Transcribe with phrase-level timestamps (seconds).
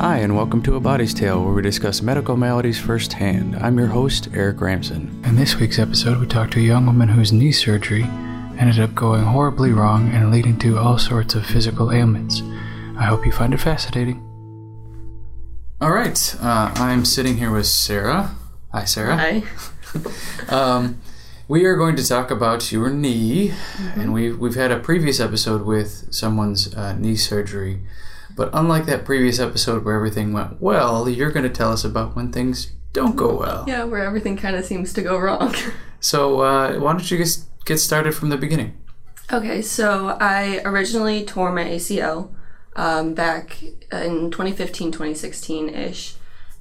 [0.00, 3.54] Hi, and welcome to A Body's Tale, where we discuss medical maladies firsthand.
[3.56, 5.22] I'm your host, Eric Ramson.
[5.26, 8.04] In this week's episode, we talk to a young woman whose knee surgery
[8.58, 12.40] ended up going horribly wrong and leading to all sorts of physical ailments.
[12.98, 14.22] I hope you find it fascinating.
[15.82, 18.34] All right, uh, I'm sitting here with Sarah.
[18.72, 19.16] Hi, Sarah.
[19.16, 19.42] Hi.
[20.48, 21.00] Um,
[21.48, 24.00] we are going to talk about your knee, Mm-hmm.
[24.00, 27.80] and we've we've had a previous episode with someone's uh, knee surgery,
[28.40, 32.16] but unlike that previous episode where everything went well, you're going to tell us about
[32.16, 33.64] when things don't go well.
[33.68, 35.54] Yeah, where everything kind of seems to go wrong.
[36.02, 38.70] So uh, why don't you just get started from the beginning?
[39.30, 42.18] okay, so I originally tore my ACL
[42.74, 46.14] um, back in 2015, 2016 ish.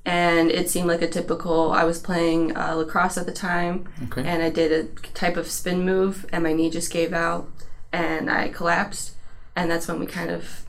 [0.05, 1.71] And it seemed like a typical.
[1.71, 4.23] I was playing uh, lacrosse at the time, Okay.
[4.27, 4.83] and I did a
[5.23, 7.47] type of spin move, and my knee just gave out,
[7.93, 9.13] and I collapsed.
[9.55, 10.65] And that's when we kind of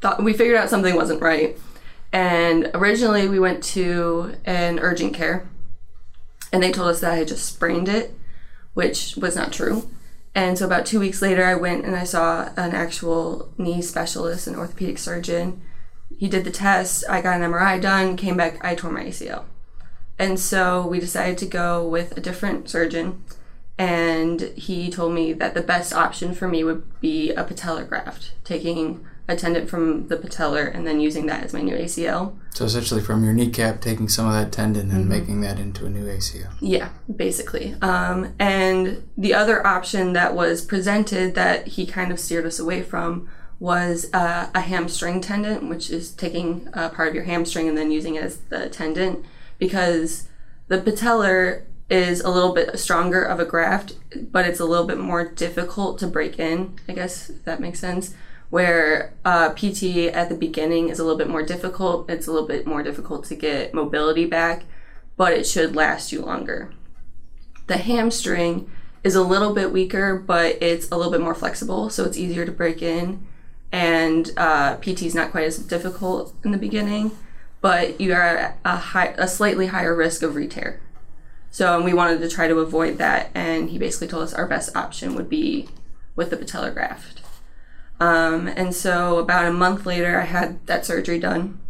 [0.00, 1.56] thought we figured out something wasn't right.
[2.12, 5.48] And originally, we went to an urgent care,
[6.52, 8.14] and they told us that I had just sprained it,
[8.74, 9.90] which was not true.
[10.34, 14.46] And so about two weeks later, I went and I saw an actual knee specialist,
[14.46, 15.60] an orthopedic surgeon.
[16.16, 17.04] He did the test.
[17.08, 18.16] I got an MRI done.
[18.16, 18.64] Came back.
[18.64, 19.44] I tore my ACL.
[20.18, 23.24] And so we decided to go with a different surgeon.
[23.78, 28.32] And he told me that the best option for me would be a patellar graft,
[28.44, 32.36] taking a tendon from the patellar and then using that as my new ACL.
[32.54, 34.96] So essentially, from your kneecap, taking some of that tendon Mm-hmm.
[34.96, 36.50] and making that into a new ACL.
[36.60, 37.74] Yeah, basically.
[37.82, 42.82] Um, and the other option that was presented that he kind of steered us away
[42.82, 43.28] from
[43.60, 47.90] was uh, a hamstring tendon, which is taking a part of your hamstring and then
[47.90, 49.24] using it as the tendon,
[49.58, 50.28] because
[50.68, 53.94] the patellar is a little bit stronger of a graft,
[54.30, 56.78] but it's a little bit more difficult to break in.
[56.88, 58.14] I guess if that makes sense.
[58.50, 62.08] Where uh, PT at the beginning is a little bit more difficult.
[62.08, 64.64] It's a little bit more difficult to get mobility back
[65.18, 66.70] but it should last you longer.
[67.66, 68.70] The hamstring
[69.04, 72.46] is a little bit weaker, but it's a little bit more flexible, so it's easier
[72.46, 73.26] to break in.
[73.70, 77.10] And uh, PT is not quite as difficult in the beginning,
[77.60, 80.80] but you are at a, high, a slightly higher risk of re-tear.
[81.50, 84.74] So we wanted to try to avoid that, and he basically told us our best
[84.76, 85.68] option would be
[86.14, 87.17] with the patellar graft.
[88.00, 91.60] Um, and so about a month later, I had that surgery done.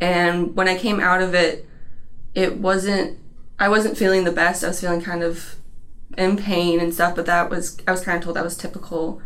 [0.00, 1.66] And when I came out of it,
[2.34, 3.18] it wasn't
[3.58, 4.64] I wasn't feeling the best.
[4.64, 5.56] I was feeling kind of
[6.16, 9.20] in pain and stuff, but that was I was kind of told that was typical.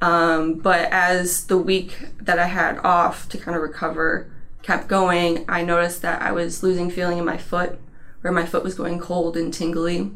[0.00, 4.30] Um, but as the week that I had off to kind of recover
[4.62, 7.78] kept going, I noticed that I was losing feeling in my foot,
[8.20, 10.12] where my foot was going cold and tingly.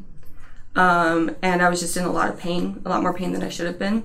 [0.75, 3.43] Um, and I was just in a lot of pain, a lot more pain than
[3.43, 4.05] I should have been.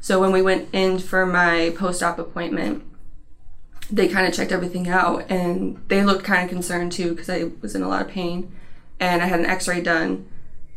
[0.00, 2.84] So when we went in for my post-op appointment,
[3.90, 7.50] they kind of checked everything out and they looked kind of concerned too because I
[7.62, 8.54] was in a lot of pain
[9.00, 10.26] and I had an x-ray done.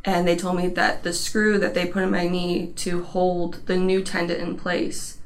[0.04, 3.68] And they told me that the screw that they put in my knee to hold
[3.68, 5.20] the new tendon in place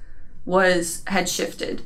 [0.44, 1.84] was had shifted.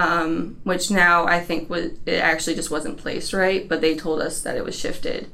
[0.00, 4.20] Um, which now I think was it actually just wasn't placed right but they told
[4.20, 5.28] us that it was shifted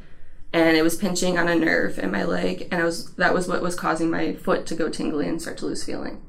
[0.55, 3.47] and it was pinching on a nerve in my leg and I was that was
[3.47, 6.23] what was causing my foot to go tingly and start to lose feeling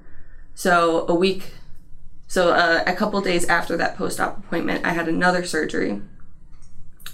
[0.53, 1.53] so a week
[2.27, 6.01] so uh, a couple days after that post-op appointment, I had another surgery.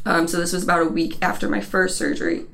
[0.06, 2.46] Um, so this was about a week after my first surgery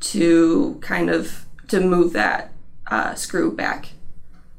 [0.00, 2.52] to kind of to move that
[2.86, 3.90] uh, screw back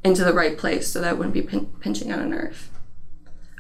[0.03, 2.69] into the right place so that it wouldn't be pin- pinching on a nerve.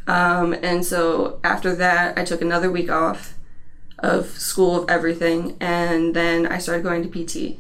[0.05, 3.35] Um, and so after that, I took another week off
[3.99, 7.57] of school of everything, and then I started going to PT.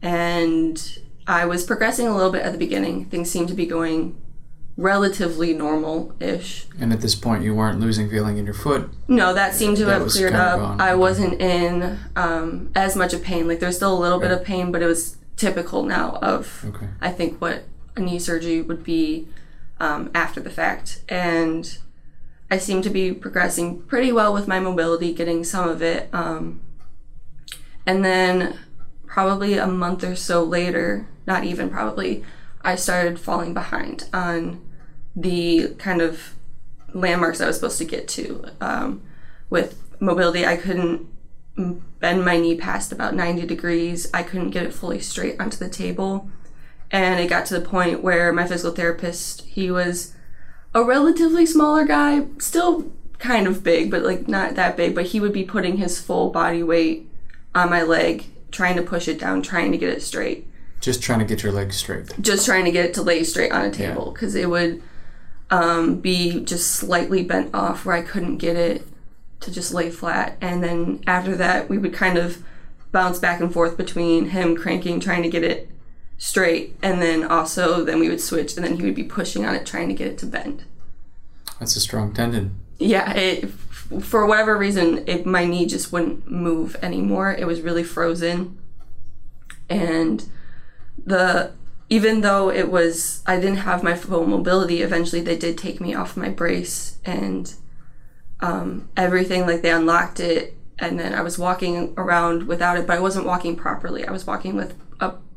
[0.00, 3.04] And I was progressing a little bit at the beginning.
[3.06, 4.20] Things seemed to be going
[4.76, 6.66] relatively normal-ish.
[6.80, 8.90] And at this point, you weren't losing feeling in your foot.
[9.06, 10.58] No, that seemed to That have cleared up.
[10.58, 10.80] gone.
[10.80, 13.46] I wasn't in um, as much of pain.
[13.46, 16.88] Like there's still a little bit of pain, but it was typical now of Okay.
[17.00, 17.64] I think what
[17.96, 19.28] a knee surgery would be
[19.78, 21.02] um, after the fact.
[21.08, 21.78] And
[22.52, 26.10] I seem to be progressing pretty well with my mobility, getting some of it.
[26.12, 26.60] Um,
[27.86, 28.58] and then
[29.06, 32.22] probably a month or so later, not even probably,
[32.60, 34.60] I started falling behind on
[35.16, 36.34] the kind of
[36.92, 38.44] landmarks I was supposed to get to.
[38.60, 39.00] Um,
[39.48, 41.08] with mobility, I couldn't
[42.00, 44.10] bend my knee past about 90 degrees.
[44.12, 46.28] I couldn't get it fully straight onto the table.
[46.90, 50.12] And it got to the point where my physical therapist, he was
[50.74, 55.20] a relatively smaller guy, still kind of big, but like not that big, but he
[55.20, 57.08] would be putting his full body weight
[57.54, 60.46] on my leg, trying to push it down, trying to get it straight
[60.80, 62.10] Just trying to get your legs straight.
[62.20, 64.82] just trying to get it to lay straight on a table because it would
[65.50, 68.86] um, be just slightly bent off where I couldn't get it
[69.40, 70.36] to just lay flat.
[70.40, 72.42] And then after that, we would kind of
[72.90, 75.68] bounce back and forth between him cranking, trying to get it
[76.18, 79.54] straight, and then also then we would switch, and then he would be pushing on
[79.54, 80.64] it, trying to get it to bend.
[81.58, 82.58] That's a strong tendon.
[82.78, 83.50] Yeah, it
[84.00, 87.32] for whatever reason, it, my knee just wouldn't move anymore.
[87.32, 88.58] It was really frozen,
[89.68, 90.24] and
[91.04, 91.52] the
[91.88, 95.94] even though it was I didn't have my full mobility, eventually they did take me
[95.94, 97.52] off my brace and
[98.40, 99.42] um, everything.
[99.42, 103.26] Like they unlocked it, and then I was walking around without it, but I wasn't
[103.26, 104.06] walking properly.
[104.06, 104.74] I was walking with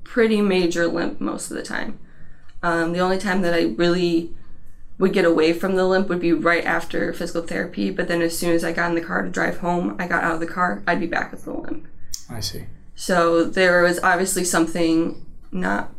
[0.06, 2.00] pretty major limp most of the time.
[2.64, 4.32] Um, the only time that I really
[4.98, 8.38] would get away from the limp would be right after physical therapy, but then as
[8.38, 10.48] soon as I got in the car to drive home, I got out of the
[10.48, 11.88] car, I'd be back with the limp.
[12.30, 12.66] I see.
[12.96, 15.94] So there was obviously something not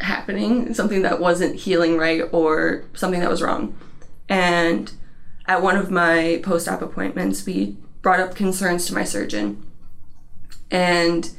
[0.00, 3.78] happening, something that wasn't healing right or something that was wrong.
[4.28, 4.90] And
[5.46, 9.64] at one of my post op appointments, we brought up concerns to my surgeon.
[10.70, 11.30] And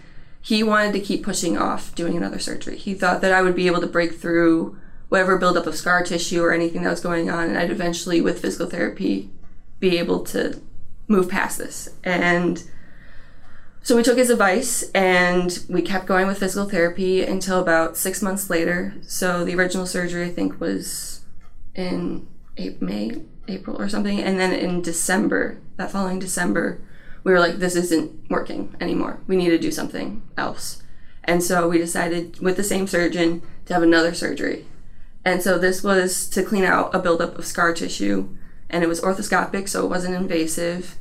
[0.46, 2.78] he wanted to keep pushing off doing another surgery.
[2.78, 4.78] He thought that I would be able to break through
[5.10, 8.42] whatever buildup of scar tissue or anything that was going on, and I'd eventually, with
[8.42, 9.32] physical therapy,
[9.80, 10.62] be able to
[11.08, 11.90] move past this.
[12.04, 12.64] And
[13.82, 18.22] so we took his advice and we kept going with physical therapy until about six
[18.22, 18.94] months later.
[19.02, 21.22] So the original surgery, I think, was
[21.74, 24.22] in May, April or something.
[24.22, 26.82] And then in December, that following December,
[27.26, 29.20] we were like, this isn't working anymore.
[29.28, 30.82] We need to do something else.
[31.26, 34.66] And so we decided with the same surgeon to have another surgery.
[35.26, 38.30] And so this was to clean out a buildup of scar tissue.
[38.70, 40.96] And it was orthoscopic, so it wasn't invasive.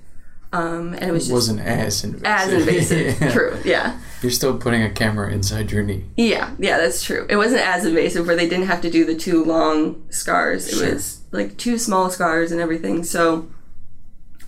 [0.52, 2.24] Um, and it was It just wasn't as invasive.
[2.24, 3.20] as invasive.
[3.20, 3.32] Yeah.
[3.32, 4.00] True, yeah.
[4.22, 6.04] You're still putting a camera inside your knee.
[6.16, 7.26] Yeah, yeah, that's true.
[7.28, 10.68] It wasn't as invasive where they didn't have to do the two long scars.
[10.68, 10.94] It Sure.
[10.94, 13.02] was like two small scars and everything.
[13.02, 13.48] So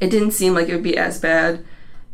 [0.00, 1.64] it didn't seem like it would be as bad.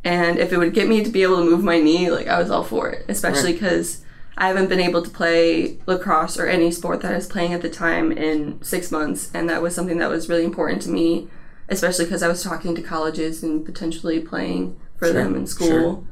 [0.04, 2.38] And if it would get me to be able to move my knee, like I
[2.40, 3.60] was all for it, especially Right.
[3.60, 3.98] because
[4.36, 7.62] I haven't been able to play lacrosse or any sport that I was playing at
[7.62, 9.30] the time in six months.
[9.34, 11.28] And that was something that was really important to me,
[11.68, 15.68] especially because I was talking to colleges and potentially playing for Sure, them in school.
[15.68, 16.04] sure.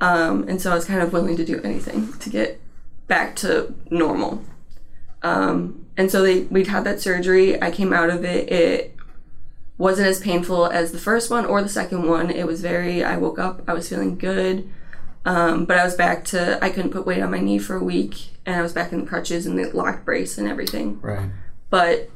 [0.00, 2.60] Um, and so I was kind of willing to do anything to get
[3.06, 4.42] back to normal.
[5.22, 7.60] Um, and so they we'd had that surgery.
[7.62, 8.50] I came out of it.
[8.50, 8.96] It
[9.80, 12.30] wasn't as painful as the first one or the second one.
[12.30, 13.02] It was very.
[13.02, 13.62] I woke up.
[13.66, 14.68] I was feeling good.
[15.24, 16.62] Um, but I was back to.
[16.62, 19.00] I couldn't put weight on my knee for a week, and I was back in
[19.00, 21.30] the crutches and the locked brace and everything Right.
[21.70, 22.10] but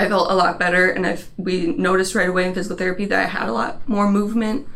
[0.00, 3.18] I felt a lot better, and I we noticed right away in physical therapy that
[3.18, 4.66] I had a lot more movement.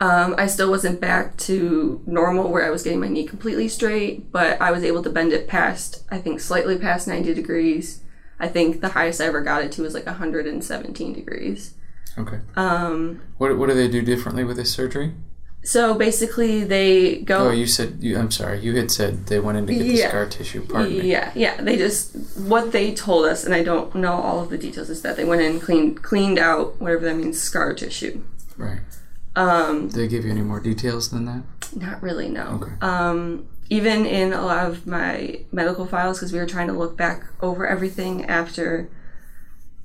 [0.00, 4.32] Um, I still wasn't back to normal where I was getting my knee completely straight,
[4.32, 8.00] but I was able to bend it past, I think, slightly past 90 degrees.
[8.40, 11.74] I think the highest I ever got it to was like 117 degrees.
[12.18, 12.40] Okay.
[12.56, 15.12] Um, What, what do they do differently with this surgery?
[15.62, 17.48] so basically, they go.
[17.48, 18.18] Oh, you said you.
[18.18, 18.60] I'm sorry.
[18.60, 20.08] You had said they went in to get the Yeah.
[20.08, 20.62] scar tissue.
[20.66, 21.10] Pardon me.
[21.10, 21.60] Yeah, yeah.
[21.60, 24.88] They just what they told us, and I don't know all of the details.
[24.88, 28.22] Is that they went in and cleaned cleaned out whatever that means scar tissue.
[28.56, 28.80] Right.
[29.36, 31.42] Um, Did they give you any more details than that?
[31.76, 32.58] not really, no.
[32.62, 32.72] Okay.
[32.80, 36.96] Um, even in a lot of my medical files, because we were trying to look
[36.96, 38.90] back over everything after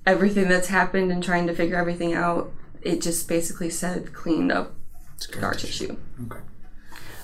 [0.05, 2.51] everything that's happened and trying to figure everything out,
[2.81, 4.73] it just basically said cleaned up
[5.17, 5.95] scar tissue.
[6.25, 6.39] Okay.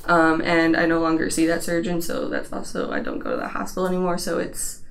[0.05, 3.37] Um, and I no longer see that surgeon, so that's also I don't go to
[3.37, 4.17] the hospital anymore.
[4.17, 4.81] So it's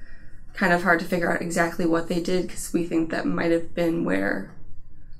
[0.54, 3.50] kind of hard to figure out exactly what they did because we think that might
[3.52, 4.54] have been where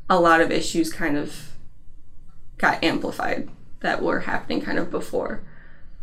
[0.09, 1.53] a lot of issues kind of
[2.59, 3.49] got amplified
[3.81, 5.43] that were happening kind of before.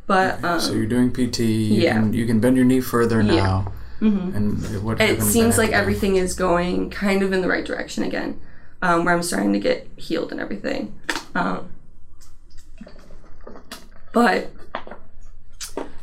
[0.07, 1.39] But um, So you're doing PT.
[1.41, 1.93] You yeah.
[1.93, 3.35] Can, you can bend your knee further Yeah.
[3.35, 3.73] now.
[4.01, 4.35] Mm-hmm.
[4.35, 5.01] And what?
[5.01, 8.39] it seems like everything is going kind of in the right direction again,
[8.81, 10.97] um, where I'm starting to get healed and everything.
[11.33, 11.69] Um,
[14.13, 14.51] but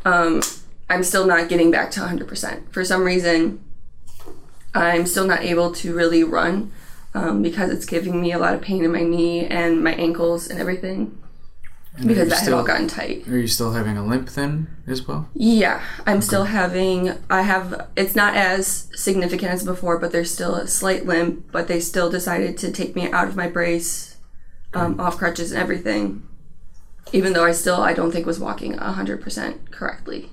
[0.05, 0.43] um,
[0.91, 2.73] I'm still not getting back to 100%.
[2.73, 3.63] For some reason,
[4.75, 6.73] I'm still not able to really run
[7.15, 10.49] um, because it's giving me a lot of pain in my knee and my ankles
[10.49, 11.17] and everything
[11.97, 13.29] And because that had still, all gotten tight.
[13.29, 15.29] Are you still having a limp then as well?
[15.33, 17.13] Yeah, I'm still having.
[17.31, 17.89] I have.
[17.97, 21.53] It's not as significant as before, but there's still a slight limp.
[21.53, 24.17] But they still decided to take me out of my brace,
[24.73, 26.27] um, off crutches and everything,
[27.13, 30.31] even though I still I don't think was walking hundred percent correctly.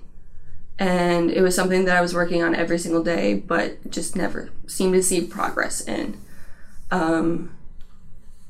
[0.79, 4.49] And it was something that I was working on every single day, but just never
[4.65, 6.19] seemed to see progress in.
[6.89, 7.55] Um,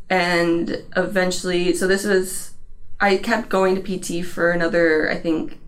[0.09, 2.50] and eventually, so this was
[3.01, 5.59] I kept going to PT for another, I think,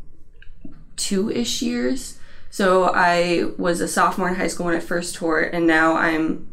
[0.95, 2.19] two ish years.
[2.51, 5.95] So I was a sophomore in high school when I first tore it, and now
[5.95, 6.47] I'm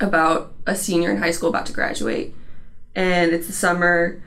[0.00, 2.34] about a senior in high school, about to graduate.
[2.96, 4.20] And it's the summer,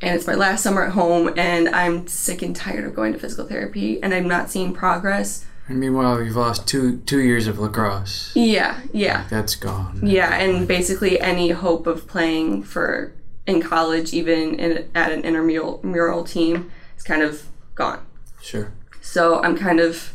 [0.00, 3.18] and it's my last summer at home, and I'm sick and tired of going to
[3.20, 5.46] physical therapy, and I'm not seeing progress.
[5.68, 8.32] And meanwhile, you've lost two two years of lacrosse.
[8.34, 9.26] Yeah, yeah.
[9.30, 10.00] That's gone.
[10.02, 13.12] Yeah, and basically any hope of playing for
[13.46, 18.04] in college, even in, at an intramural mural team, is kind of gone.
[18.40, 18.72] Sure.
[19.00, 20.14] So I'm kind of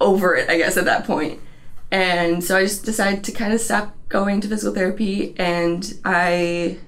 [0.00, 1.40] over it, I guess, at that point.
[1.90, 6.78] And so I just decided to kind of stop going to physical therapy, and I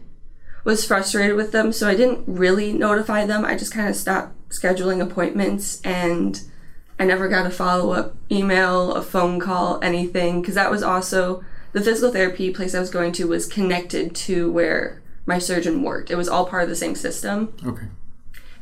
[0.65, 3.45] was frustrated with them, so I didn't really notify them.
[3.45, 6.41] I just kind of stopped scheduling appointments, and
[6.99, 11.43] I never got a follow up email, a phone call, anything, because that was also
[11.73, 15.00] the physical therapy place I was going to was connected to where
[15.30, 16.10] my surgeon worked.
[16.10, 17.54] It was all part of the same system.
[17.64, 17.87] Okay.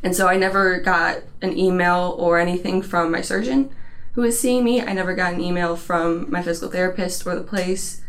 [0.03, 3.75] And so I never got an email or anything from my surgeon
[4.13, 4.83] who was seeing me.
[4.83, 8.03] I never got an email from my physical therapist or the place.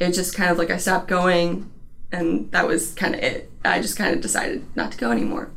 [0.00, 1.70] It just kind of like I stopped going,
[2.10, 3.50] and that was kind of it.
[3.64, 5.50] I just kind of decided not to go anymore.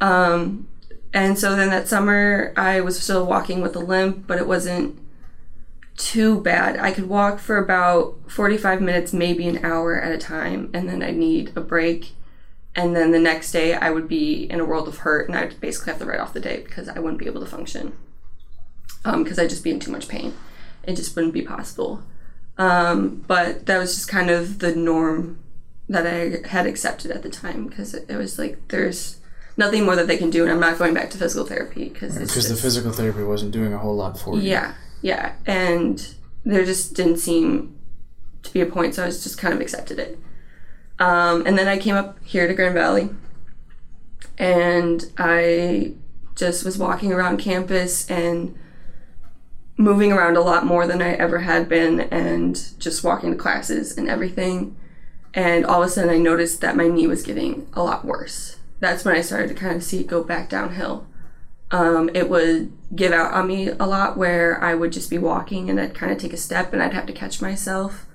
[0.00, 0.68] Um,
[1.14, 4.98] and so then that summer, I was still walking with a limp, but it wasn't
[5.96, 6.76] too bad.
[6.78, 11.02] I could walk for about 45 minutes, maybe an hour at a time, and then
[11.02, 12.12] I'd need a break
[12.76, 15.60] and then the next day I would be in a world of hurt and I'd
[15.60, 17.92] basically have to write off the day because I wouldn't be able to function
[19.04, 20.34] because I'd just be in too much pain.
[20.82, 22.02] It just wouldn't be possible.
[22.58, 25.38] Um, but that was just kind of the norm
[25.88, 29.18] that I had accepted at the time because it, it was like there's
[29.56, 32.18] nothing more that they can do and I'm not going back to physical therapy because
[32.18, 34.42] Because the physical therapy wasn't doing a whole lot for you.
[34.42, 34.74] yeah,
[35.04, 35.34] yeah.
[35.44, 36.14] And
[36.46, 37.78] there just didn't seem
[38.42, 40.18] to be a point, so I was just kind of accepted it.
[40.98, 43.10] Um, and then I came up here to Grand Valley
[44.38, 45.92] and I
[46.36, 48.58] just was walking around campus and
[49.76, 53.98] moving around a lot more than I ever had been and just walking to classes
[53.98, 54.74] and everything.
[55.34, 58.56] And all of a sudden I noticed that my knee was getting a lot worse.
[58.80, 61.06] That's when I started to kind of see it go back downhill
[61.74, 65.68] um, it would give out on me a lot where I would just be walking
[65.68, 68.06] and I'd kind of take a step and I'd have to catch myself.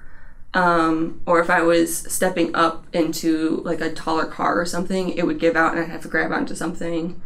[0.54, 5.28] Um, or if I was stepping up into like a taller car or something, it
[5.28, 7.22] would give out and I'd have to grab onto something.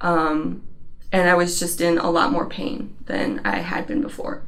[0.00, 0.64] Um,
[1.12, 4.42] and I was just in a lot more pain than I had been before.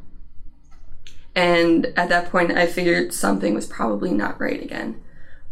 [1.37, 5.01] And at that point, I figured something was probably not right again,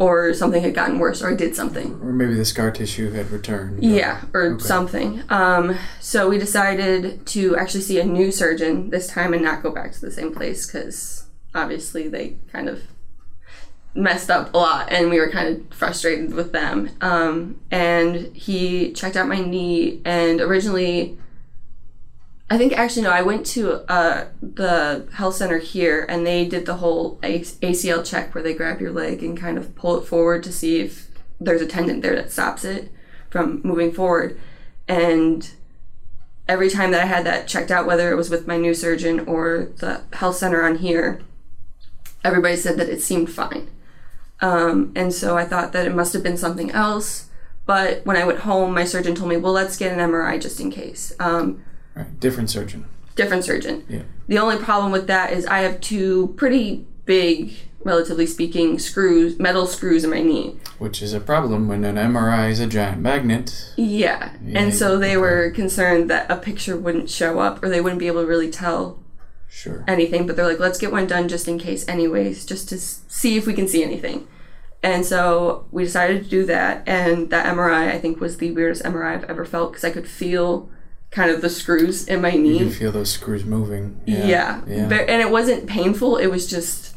[0.00, 2.00] or something had gotten worse, or I did something.
[2.02, 3.84] Or maybe the scar tissue had returned.
[3.84, 5.22] Yeah, or something.
[5.28, 9.70] Um, so we decided to actually see a new surgeon this time and not go
[9.70, 12.84] back to the same place because obviously they kind of
[13.94, 16.90] messed up a lot and we were kind of frustrated with them.
[17.02, 21.18] Um, and he checked out my knee and originally.
[22.52, 23.10] I think actually no.
[23.10, 28.34] I went to uh, the health center here, and they did the whole ACL check
[28.34, 31.08] where they grab your leg and kind of pull it forward to see if
[31.40, 32.90] there's a tendon there that stops it
[33.30, 34.38] from moving forward.
[34.88, 35.48] And
[36.48, 39.20] every time that I had that checked out, whether it was with my new surgeon
[39.20, 41.20] or the health center on here,
[42.24, 43.70] everybody said that it seemed fine.
[44.40, 47.28] Um, and so I thought that it must have been something else.
[47.64, 50.58] But when I went home, my surgeon told me, well, let's get an MRI just
[50.58, 51.12] in case.
[51.20, 51.62] Um,
[51.94, 52.20] Right.
[52.20, 52.86] Different surgeon.
[53.16, 53.84] different surgeon.
[53.88, 54.02] Yeah.
[54.28, 57.52] The only problem with that is I have two pretty big,
[57.84, 60.56] relatively speaking, screws, metal screws in my knee.
[60.78, 63.72] Which is a problem when an MRI is a giant magnet.
[63.76, 64.32] Yeah.
[64.54, 68.06] and so they were concerned that a picture wouldn't show up or they wouldn't be
[68.06, 68.98] able to really tell
[69.48, 69.84] Sure.
[69.88, 70.26] anything.
[70.26, 73.46] But they're like, let's get one done just in case, anyways, just to see if
[73.46, 74.28] we can see anything.
[74.82, 76.84] And so we decided to do that.
[76.88, 80.08] And that MRI, I think, was the weirdest MRI I've ever felt because I could
[80.08, 80.70] feel
[81.10, 82.52] kind of the screws in my knee.
[82.52, 84.00] You can feel those screws moving.
[84.06, 84.26] yeah.
[84.26, 84.60] Yeah.
[84.66, 84.96] Yeah.
[84.96, 86.94] And it wasn't painful, it was just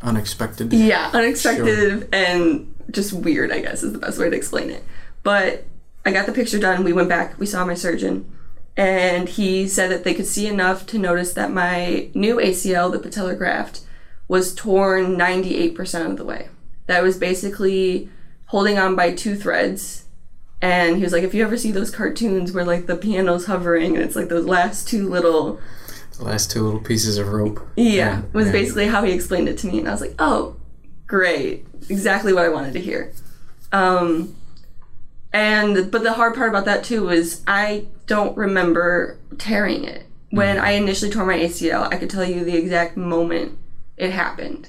[0.00, 0.72] Unexpected.
[0.72, 4.84] Yeah, unexpected and just weird, I guess is the best way to explain it.
[5.24, 5.64] But
[6.06, 6.84] I got the picture done.
[6.84, 8.30] We went back, we saw my surgeon,
[8.76, 13.00] and he said that they could see enough to notice that my new ACL, the
[13.00, 13.80] patellar graft,
[14.28, 16.48] was torn 98% of the way.
[16.86, 18.08] That was basically
[18.46, 20.04] holding on by two threads.
[20.60, 23.94] And he was like, if you ever see those cartoons where like the piano's hovering
[23.94, 25.60] and it's like those last two little
[26.18, 27.60] The last two little pieces of rope.
[27.76, 28.52] yeah, was yeah.
[28.52, 30.56] basically how he explained it to me, and I was like, "Oh,
[31.06, 31.64] great!
[31.88, 33.12] Exactly what I wanted to hear."
[33.70, 34.34] Um,
[35.32, 40.06] and but the hard part about that too was I don't remember tearing it.
[40.30, 43.56] When I initially tore my ACL, I could tell you the exact moment
[43.96, 44.68] it happened,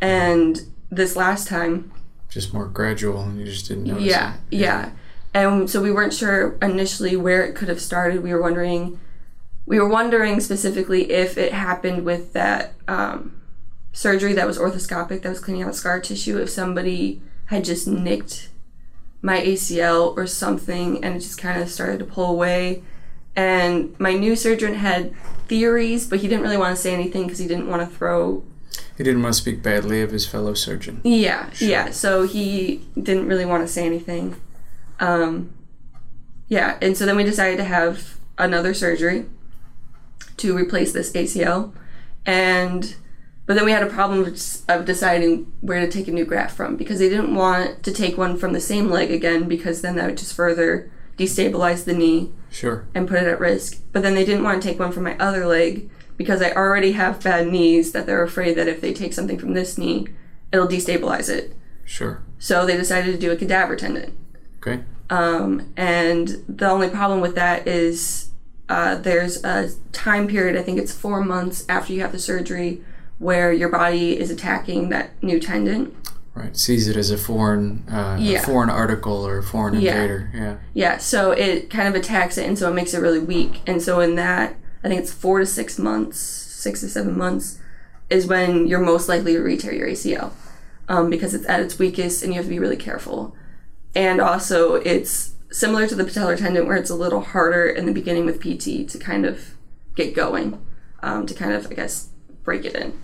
[0.00, 1.92] and this last time,
[2.34, 4.04] Just more gradual, and you just didn't notice.
[4.04, 4.56] yeah, it.
[4.58, 4.90] yeah.
[5.32, 8.22] And so we weren't sure initially where it could have started.
[8.22, 8.98] We were wondering
[9.66, 13.40] we were wondering specifically if it happened with that um,
[13.92, 18.50] surgery that was orthoscopic, that was cleaning out scar tissue, if somebody had just nicked
[19.22, 22.82] my ACL or something and it just kind of started to pull away.
[23.34, 25.14] And my new surgeon had
[25.48, 28.44] theories, but he didn't really want to say anything because he didn't want to throw.
[28.96, 31.00] He didn't want to speak badly of his fellow surgeon.
[31.04, 31.90] Yeah, yeah.
[31.90, 34.36] So he didn't really want to say anything.
[35.00, 35.52] Um,
[36.48, 39.26] yeah, and so then we decided to have another surgery
[40.36, 41.72] to replace this ACL,
[42.26, 42.94] and
[43.46, 46.56] but then we had a problem of of deciding where to take a new graft
[46.56, 49.96] from because they didn't want to take one from the same leg again because then
[49.96, 52.86] that would just further destabilize the knee Sure.
[52.94, 53.82] and put it at risk.
[53.92, 56.92] But then they didn't want to take one from my other leg because I already
[56.92, 60.06] have bad knees that they're afraid that if they take something from this knee,
[60.52, 61.54] it'll destabilize it.
[61.84, 62.22] Sure.
[62.38, 64.16] So they decided to do a cadaver tendon.
[64.58, 64.82] Okay.
[65.10, 68.30] Um, and the only problem with that is
[68.68, 72.82] uh, there's a time period, I think it's four months after you have the surgery,
[73.18, 75.94] where your body is attacking that new tendon.
[76.34, 76.56] Right.
[76.56, 78.40] Sees it as a foreign, uh, Yeah.
[78.40, 79.92] a foreign article or a foreign Yeah.
[79.94, 80.30] invader.
[80.34, 80.54] Yeah.
[80.72, 83.60] Yeah, so it kind of attacks it, and so it makes it really weak.
[83.66, 87.58] And so in that, I think it's four to six months, six to seven months,
[88.10, 90.32] is when you're most likely to re-tear your ACL,
[90.88, 93.34] um, because it's at its weakest, and you have to be really careful.
[93.94, 97.92] And also, it's similar to the patellar tendon, where it's a little harder in the
[97.92, 99.54] beginning with PT to kind of
[99.96, 100.62] get going,
[101.02, 102.10] um, to kind of, I guess,
[102.42, 102.98] break it in.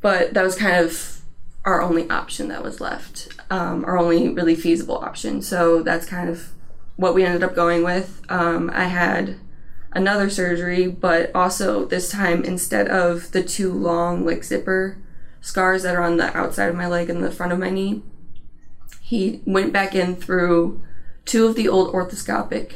[0.00, 1.20] But that was kind of
[1.64, 5.42] our only option that was left, um, our only really feasible option.
[5.42, 6.52] So that's kind of
[6.96, 8.22] what we ended up going with.
[8.28, 9.36] Um, I had
[9.92, 14.96] another surgery, but also this time instead of the two long like zipper
[15.40, 18.02] scars that are on the outside of my leg and the front of my knee,
[19.00, 20.80] he went back in through
[21.24, 22.74] two of the old orthoscopic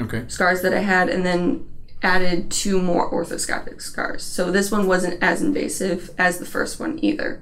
[0.00, 0.24] Okay.
[0.28, 1.68] scars that I had and then
[2.02, 4.22] added two more orthoscopic scars.
[4.22, 7.40] So this one wasn't as invasive as the first one either.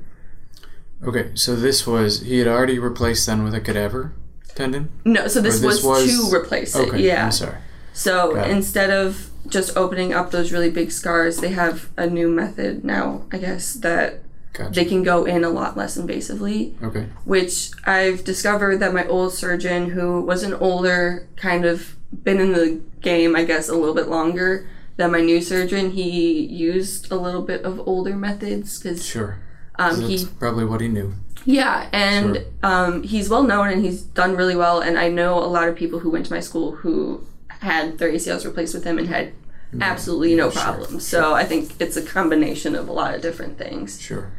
[1.02, 1.30] Okay.
[1.34, 4.12] So this was he had already replaced then with a cadaver
[4.54, 4.90] tendon.
[5.04, 6.88] No, so this, this was, was- to replace it.
[6.88, 7.06] Okay.
[7.06, 7.24] yeah.
[7.26, 7.56] I'm sorry.
[7.92, 12.28] So Got instead of just opening up those really big scars, they have a new
[12.28, 14.20] method now, I guess, that
[14.52, 14.72] Gotcha.
[14.74, 17.06] they can go in a lot less invasively, okay.
[17.24, 22.52] which I've discovered that my old surgeon, who was an older, kind of been in
[22.52, 27.16] the game, I guess, a little bit longer than my new surgeon, he used a
[27.16, 29.38] little bit of older methods because Sure.
[29.78, 31.14] um, That's he probably what he knew.
[31.44, 32.44] yeah, and Sure.
[32.62, 34.80] um, he's well known and he's done really well.
[34.80, 37.24] And I know a lot of people who went to my school who
[37.60, 39.32] had their ACLs replaced with him and had
[39.80, 41.06] absolutely no sure, problems.
[41.06, 44.00] So I think it's a combination of a lot of different things.
[44.00, 44.32] Sure.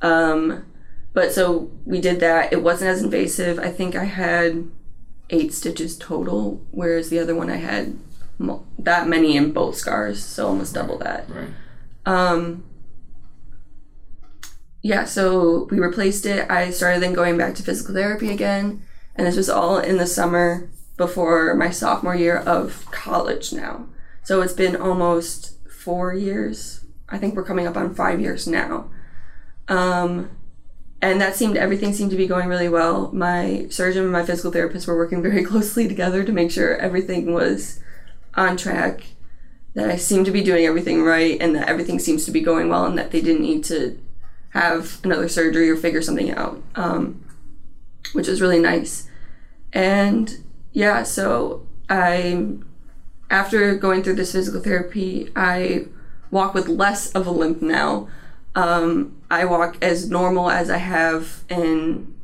[0.00, 0.64] Um,
[1.12, 2.52] but so we did that.
[2.52, 3.58] It wasn't as invasive.
[3.58, 4.68] I think I had
[5.30, 7.98] eight stitches total, whereas the other one I had
[8.38, 11.28] mo- that many in both scars, so almost double that.
[11.28, 11.48] Right.
[12.06, 12.64] Um,
[14.82, 16.50] yeah, so we replaced it.
[16.50, 18.82] I started then going back to physical therapy again,
[19.14, 20.70] and this was all in the summer
[21.02, 23.86] before my sophomore year of college now.
[24.22, 26.84] So it's been almost four years.
[27.08, 28.88] I think we're coming up on five years now.
[29.66, 30.30] Um,
[31.00, 33.10] and that seemed everything seemed to be going really well.
[33.12, 37.34] My surgeon and my physical therapist were working very closely together to make sure everything
[37.34, 37.80] was
[38.34, 39.02] on track
[39.74, 42.68] that I seemed to be doing everything right and that everything seems to be going
[42.68, 43.98] well and that they didn't need to
[44.50, 47.24] have another surgery or figure something out, um,
[48.12, 49.08] which was really nice.
[49.72, 52.46] And yeah, so I,
[53.30, 55.86] after going through this physical therapy, I
[56.30, 58.08] walk with less of a limp now.
[58.54, 62.14] Um, I walk as normal as I have in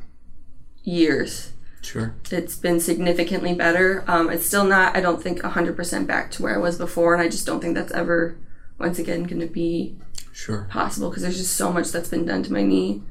[0.83, 2.13] years Sure.
[2.29, 4.03] it's been significantly better.
[4.07, 7.21] Um, it's still not, I don't think, 100% back to where I was before, and
[7.23, 8.35] I just don't think that's ever,
[8.77, 9.95] once again, going to be
[10.31, 10.67] Sure.
[10.69, 13.01] possible because there's just so much that's been done to my knee.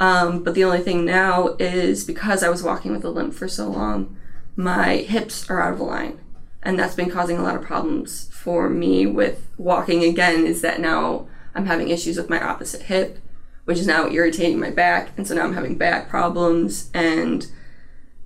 [0.00, 3.48] Um, but the only thing now is because I was walking with a limp for
[3.48, 4.16] so long,
[4.56, 6.20] my hips are out of line.
[6.62, 10.80] And that's been causing a lot of problems for me with walking again, is that
[10.80, 13.18] now I'm having issues with my opposite hip,
[13.64, 15.10] which is now irritating my back.
[15.16, 17.46] And so now I'm having back problems and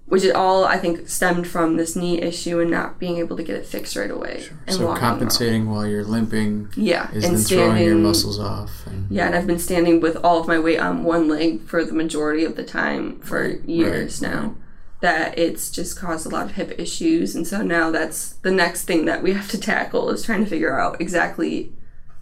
[0.09, 3.43] which is all I think stemmed from this knee issue and not being able to
[3.43, 4.49] get it fixed right away.
[4.67, 6.71] And So compensating while you're limping.
[6.77, 8.87] Yeah, is and then throwing your muscles off.
[8.87, 11.85] And, yeah, and I've been standing with all of my weight on one leg for
[11.85, 14.55] the majority of the time for years right, now.
[15.01, 18.85] That it's just caused a lot of hip issues, and so now that's the next
[18.85, 21.73] thing that we have to tackle is trying to figure out exactly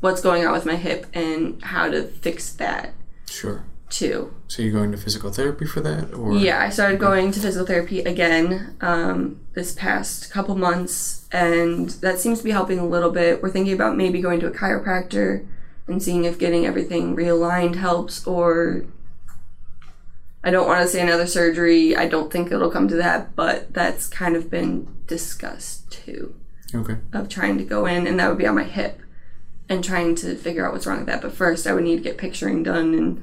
[0.01, 2.93] what's going on with my hip and how to fix that.
[3.31, 3.65] Sure.
[3.89, 4.35] too.
[4.49, 7.67] So you're going to physical therapy for that, or Yeah, I started going to physical
[7.67, 13.11] therapy again um, this past couple months, and that seems to be helping a little
[13.11, 13.43] bit.
[13.43, 15.47] We're thinking about maybe going to a chiropractor
[15.87, 18.85] and seeing if getting everything realigned helps, or
[20.47, 21.97] I don't want to say another surgery.
[21.97, 26.35] I don't think it'll come to that, but that's kind of been discussed too
[26.75, 26.97] Okay.
[27.13, 29.01] of trying to go in, and that would be on my hip
[29.69, 31.21] and trying to figure out what's wrong with that.
[31.21, 33.23] But first, I would need to get picturing done, and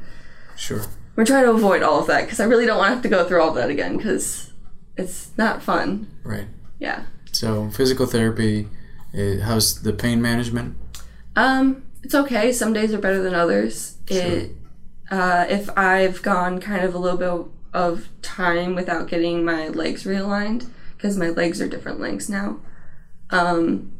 [0.57, 0.81] Sure.
[1.15, 3.09] we're trying to avoid all of that because I really don't want to have to
[3.09, 4.51] go through all of that again because
[4.97, 6.07] it's not fun.
[6.23, 6.47] Right.
[6.77, 7.03] Yeah.
[7.31, 8.67] So physical therapy.
[9.13, 10.75] eh, how's the pain management?
[11.38, 12.51] Um, it's okay.
[12.51, 13.95] Some days are better than others.
[14.07, 14.51] It,
[15.11, 20.03] uh, if I've gone kind of a little bit of time without getting my legs
[20.03, 22.59] realigned, because my legs are different lengths now,
[23.29, 23.91] um,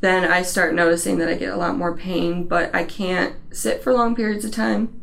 [0.00, 3.82] then I start noticing that I get a lot more pain, but I can't sit
[3.82, 4.96] for long periods of time.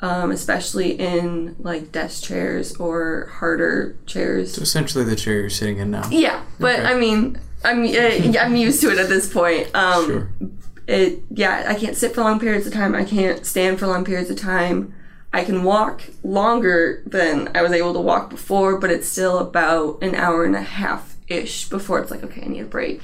[0.00, 4.54] Um, especially in like desk chairs or harder chairs.
[4.54, 6.08] So essentially, the chair you're sitting in now.
[6.10, 6.88] Yeah, but Okay.
[6.88, 9.72] I mean, I'm uh, I'm used to it at this point.
[9.76, 10.32] Um, Sure.
[10.86, 12.94] It yeah, I can't sit for long periods of time.
[12.94, 14.94] I can't stand for long periods of time.
[15.32, 20.02] I can walk longer than I was able to walk before, but it's still about
[20.02, 23.02] an hour and a half ish before it's like okay, I need a break.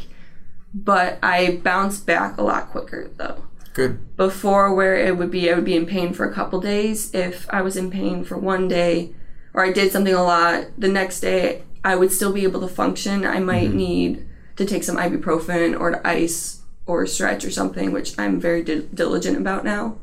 [0.75, 4.17] But I bounce back a lot quicker though Good.
[4.17, 7.15] before where it would be I would be in pain for a couple days.
[7.15, 9.15] If I was in pain for one day
[9.55, 12.69] or I did something a lot, the next day I would still be able to
[12.69, 13.25] function.
[13.25, 13.77] I might mm-hmm.
[13.77, 16.58] need to take some ibuprofen or to ice
[16.89, 19.99] or stretch or something, which I'm very di- diligent about now.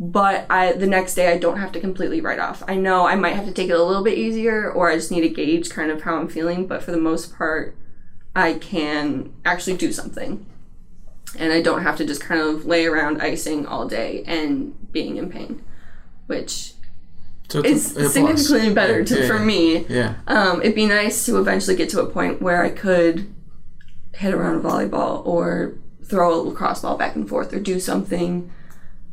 [0.00, 2.62] But I the next day I don't have to completely write off.
[2.68, 5.10] I know I might have to take it a little bit easier or I just
[5.10, 7.74] need to gauge kind of how I'm feeling, but for the most part
[8.36, 10.46] I can actually do something
[11.38, 15.16] and I don't have to just kind of lay around icing all day and being
[15.16, 15.62] in pain,
[16.26, 16.74] which
[17.48, 18.12] So is it's a, a plus.
[18.46, 19.84] significantly better to, Yeah, for me.
[19.88, 20.14] Yeah.
[20.28, 23.26] Um, it'd be nice to eventually get to a point where I could
[24.14, 28.50] hit around a volleyball or throw a lacrosse ball back and forth or do something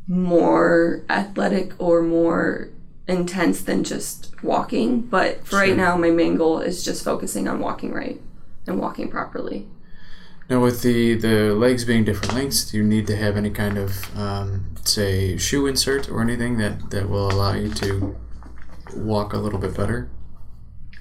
[0.08, 2.70] more athletic or more
[3.08, 5.02] intense than just walking.
[5.02, 8.22] But for right now, my main goal is just focusing on walking right
[8.66, 9.68] and walking properly.
[10.50, 13.80] Now, with the the legs being different lengths, do you need to have any kind
[13.80, 18.16] of, um, say, shoe insert or anything that that will allow you to
[18.96, 20.10] walk a little bit better?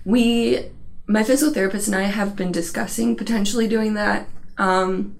[0.04, 0.70] we
[1.06, 5.16] my physical therapist and i have been discussing potentially doing that um,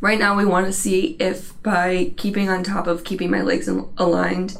[0.00, 3.68] right now we want to see if by keeping on top of keeping my legs
[3.68, 4.56] aligned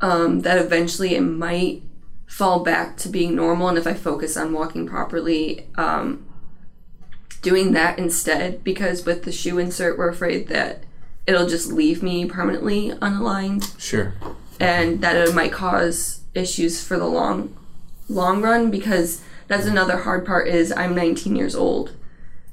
[0.00, 1.82] um, that eventually it might
[2.26, 6.24] fall back to being normal and if i focus on walking properly um,
[7.42, 10.82] doing that instead because with the shoe insert we're afraid that
[11.26, 14.14] it'll just leave me permanently unaligned Sure.
[14.58, 17.54] and that it might cause issues for the long
[18.08, 21.96] long run because that's another hard part is I'm 19 years old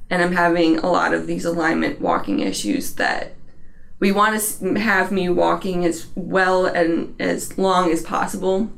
[0.10, 3.34] and I'm having a lot of these alignment walking issues that
[4.00, 8.72] we want to have me walking as well and as long as possible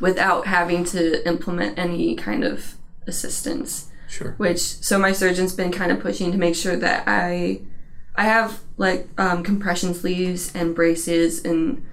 [0.00, 2.74] without having to implement any kind of
[3.06, 4.34] assistance Sure.
[4.38, 7.60] which so my surgeon's been kind of pushing to make sure that I
[8.14, 11.84] I have like um, compression sleeves and braces and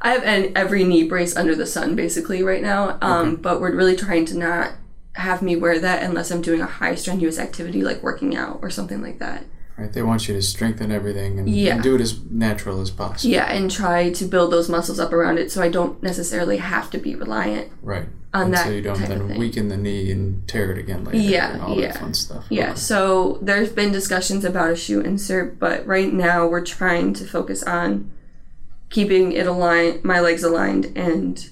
[0.00, 2.98] I have an, every knee brace under the sun basically right now.
[3.02, 4.72] Um, But we're really trying to not
[5.14, 8.70] have me wear that unless I'm doing a high strenuous activity like working out or
[8.70, 9.44] something like that.
[9.76, 9.92] Right.
[9.92, 11.74] They want you to strengthen everything and, Yeah.
[11.74, 13.32] and do it as natural as possible.
[13.32, 16.90] Yeah, and try to build those muscles up around it so I don't necessarily have
[16.90, 18.06] to be reliant Right.
[18.34, 21.18] on and that so you don't then weaken the knee and tear it again later.
[21.18, 21.92] Yeah, and all yeah.
[21.92, 22.44] that fun stuff.
[22.50, 22.74] Yeah, Okay.
[22.80, 27.62] so there's been discussions about a shoe insert, but right now we're trying to focus
[27.62, 28.10] on
[28.90, 31.50] keeping it aligned, my legs aligned, and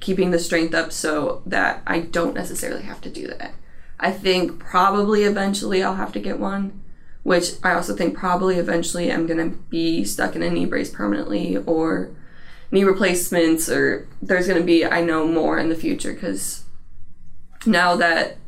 [0.00, 3.54] keeping the strength up so that I don't necessarily have to do that.
[3.98, 6.82] I think probably eventually I'll have to get one,
[7.22, 11.58] which I also think probably eventually I'm gonna be stuck in a knee brace permanently
[11.58, 12.10] or
[12.70, 16.64] knee replacements, or there's gonna be, I know, more in the future because
[17.66, 18.38] now that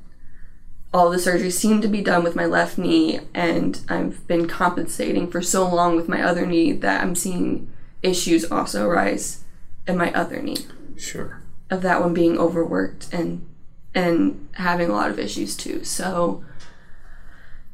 [0.95, 5.31] all the surgeries seem to be done with my left knee and I've been compensating
[5.31, 7.72] for so long with my other knee that I'm seeing
[8.03, 9.45] issues also arise
[9.87, 10.59] in my other knee
[10.97, 11.43] Sure.
[11.71, 13.47] of that one being overworked and
[13.95, 15.85] and having a lot of issues too.
[15.85, 16.43] So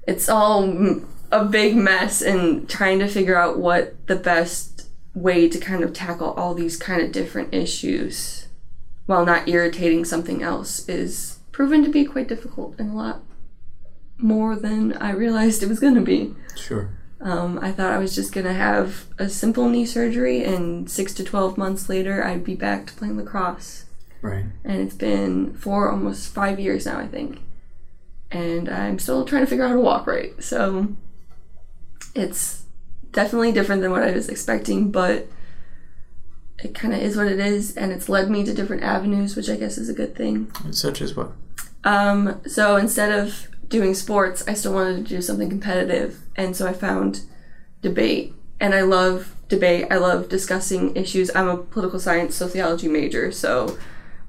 [0.07, 0.65] it's all
[1.31, 5.93] a big mess and trying to figure out what the best way to kind of
[5.93, 8.49] tackle all these kind of different issues
[9.07, 13.23] while not irritating something else is proven to be quite difficult and a lot
[14.17, 16.35] more than I realized it was going to be.
[16.57, 16.91] Sure.
[17.21, 21.25] Um, I thought I was just gonna have a simple knee surgery, and six to
[21.25, 23.87] twelve months later, I'd be back to playing lacrosse.
[24.23, 24.45] Right.
[24.65, 27.41] And it's been four, almost five years now, I think.
[28.31, 30.43] And I'm still trying to figure out how to walk right.
[30.43, 30.89] So
[32.15, 32.65] it's
[33.13, 35.29] definitely different than what I was expecting, but
[36.63, 39.49] it kind of is what it is, and it's led me to different avenues, which
[39.49, 40.53] I guess is a good thing.
[40.73, 41.33] Such as what?
[41.85, 46.67] Um, so instead of doing sports, I still wanted to do something competitive, and so
[46.67, 47.23] I found
[47.83, 49.87] debate, and I love debate.
[49.91, 51.31] I love discussing issues.
[51.35, 53.79] I'm a political science sociology major, so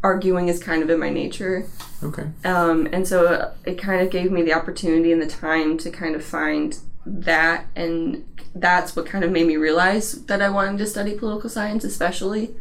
[0.04, 1.65] arguing is kind of in my nature.
[2.02, 2.28] Okay.
[2.45, 6.15] Um, and so it kind of gave me the opportunity and the time to kind
[6.15, 8.25] of find that, and
[8.56, 12.56] that's what kind of made me realize that I wanted to study political science, especially.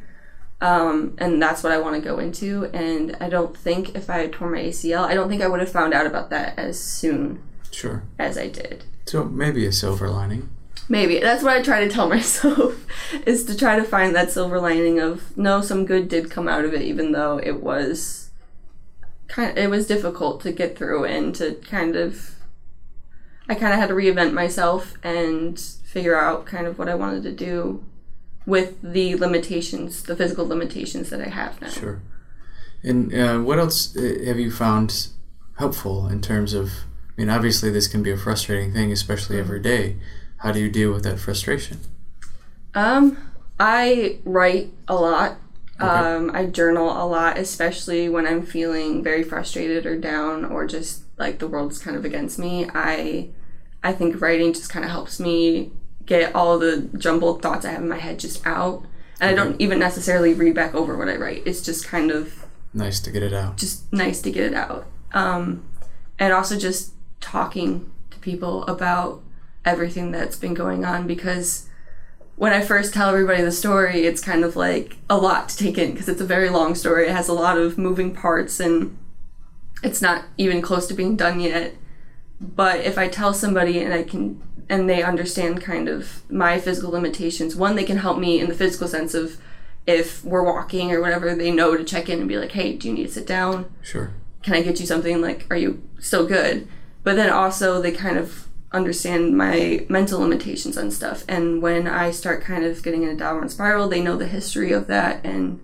[0.61, 2.65] Um, and that's what I want to go into.
[2.75, 5.61] And I don't think if I had torn my ACL, I don't think I would
[5.61, 7.41] have found out about that as soon
[7.71, 8.03] Sure.
[8.19, 8.85] as I did.
[9.07, 10.49] So maybe a silver lining.
[10.89, 12.87] Maybe that's what I try to tell myself
[13.27, 16.65] is to try to find that silver lining of no, some good did come out
[16.65, 18.31] of it, even though it was
[19.29, 22.35] kind of, it was difficult to get through and to kind of
[23.51, 27.23] I kind of had to reinvent myself and figure out kind of what I wanted
[27.23, 27.83] to do
[28.49, 31.69] with the limitations, the physical limitations that I have now.
[31.69, 32.01] Sure.
[32.83, 35.09] And uh, what else uh, have you found
[35.59, 36.71] helpful in terms of?
[37.11, 39.97] I mean, obviously, this can be a frustrating thing, especially every day.
[40.39, 41.81] How do you deal with that frustration?
[42.75, 43.19] Um,
[43.61, 45.37] I write a lot.
[45.81, 45.87] Okay.
[45.87, 51.03] Um, I journal a lot, especially when I'm feeling very frustrated or down or just
[51.19, 52.67] like the world's kind of against me.
[52.73, 53.29] I
[53.83, 55.73] I think writing just kind of helps me
[56.09, 58.85] get all the jumbled thoughts I have in my head just out.
[59.21, 61.43] And I don't even necessarily read back over what I write.
[61.45, 63.57] It's just kind of Nice to get it out.
[63.59, 64.87] just nice to get it out.
[65.13, 65.65] Um,
[66.19, 69.23] and also just talking to people about
[69.65, 71.69] everything that's been going on because
[72.37, 75.77] when I first tell everybody the story, it's kind of like a lot to take
[75.77, 77.09] in because it's a very long story.
[77.09, 78.97] It has a lot of moving parts and
[79.83, 81.75] it's not even close to being done yet.
[82.41, 86.91] But if I tell somebody and I can and they understand kind of my physical
[86.91, 89.39] limitations, one they can help me in the physical sense of
[89.87, 92.89] if we're walking or whatever, they know to check in and be like, "Hey, do
[92.89, 94.11] you need to sit down?" Sure.
[94.43, 95.21] can I get you something?
[95.21, 96.69] Like, are you still good?
[97.05, 101.25] But then also they kind of understand my mental limitations and stuff.
[101.27, 104.73] And when I start kind of getting in a downward spiral, they know the history
[104.73, 105.59] of that and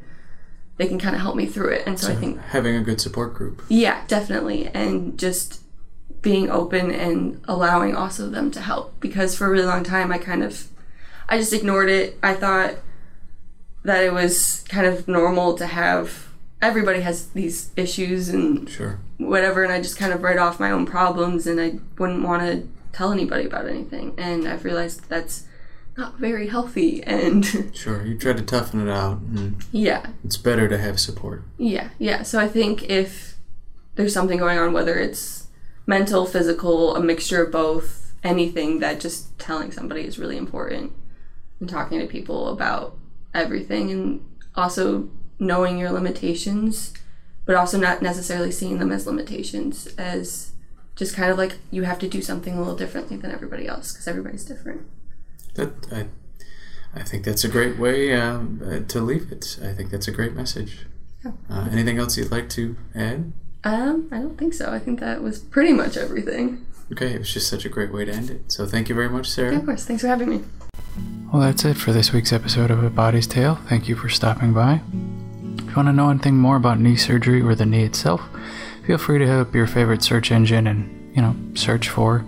[0.79, 1.83] they can kind of help me through it.
[1.87, 3.63] And so, I think, Having a good support group.
[3.69, 4.69] yeah, definitely.
[4.69, 5.61] And just
[6.25, 10.19] being open and allowing also them to help because for a really long time I
[10.19, 10.67] kind of
[11.29, 12.19] I just ignored it.
[12.23, 12.75] I thought
[13.85, 16.29] that it was kind of normal to have
[16.63, 18.99] everybody has these issues and Sure.
[19.19, 22.43] whatever and I just kind of write off my own problems and I wouldn't want
[22.43, 25.45] to tell anybody about anything and I've realized that's
[25.97, 28.03] not very healthy and Sure.
[28.05, 31.43] You try to toughen it out, and yeah it's better to have support.
[31.59, 33.37] yeah yeah so I think if
[33.97, 35.44] there's something going on whether it's
[35.87, 40.93] mental physical a mixture of both anything that just telling somebody is really important
[41.61, 42.97] and talking to people about
[43.35, 46.95] everything and also knowing your limitations
[47.45, 50.53] but also not necessarily seeing them as limitations as
[50.97, 53.93] just kind of like you have to do something a little differently than everybody else
[53.93, 54.83] because everybody's different
[55.55, 56.07] That I,
[56.99, 59.59] I think that's a great way um, uh, to leave it.
[59.63, 60.87] I think that's a great message.
[61.25, 61.33] Yeah.
[61.51, 63.33] Uh, anything else you'd like to add?
[63.65, 67.33] Um i don't think so i think that was pretty much everything Okay, it was
[67.33, 68.53] just such a great way to end it.
[68.53, 69.53] So thank you very much, Sarah.
[69.53, 70.43] yeah, of course thanks for having me
[71.33, 73.55] Well, that's it for this week's episode of A Body's Tale.
[73.71, 74.83] Thank you for stopping by.
[75.59, 78.21] If you want to know anything more about knee surgery or the knee itself,
[78.87, 82.23] feel free to hit up your favorite search engine and, you know, search for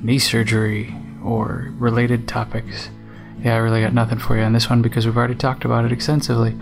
[0.00, 2.90] knee surgery or related topics.
[3.42, 5.84] Yeah, I really got nothing for you on this one because we've already talked about
[5.84, 6.54] it extensively.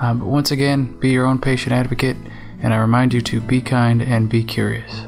[0.00, 2.16] Um, but once again, be your own patient advocate,
[2.62, 5.06] and I remind you to be kind and be curious.